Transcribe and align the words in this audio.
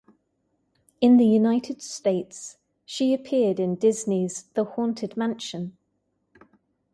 In 0.99 1.17
the 1.17 1.27
United 1.27 1.83
States, 1.83 2.57
she 2.85 3.13
appeared 3.13 3.59
in 3.59 3.75
Disney's 3.75 4.45
"The 4.55 4.63
Haunted 4.63 5.15
Mansion". 5.15 5.77